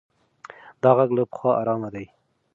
[0.81, 2.05] دا غږ له پخوا ارام دی.